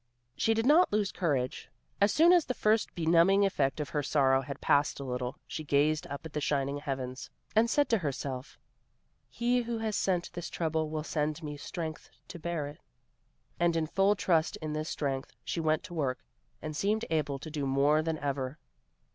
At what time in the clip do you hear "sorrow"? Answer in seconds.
4.01-4.41